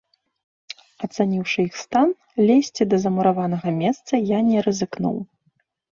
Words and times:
Ацаніўшы 1.07 1.65
іх 1.69 1.75
стан, 1.83 2.09
лезці 2.47 2.83
да 2.95 3.01
замураванага 3.03 3.69
месца 3.85 4.13
я 4.37 4.45
не 4.49 4.57
рызыкнуў. 4.69 5.17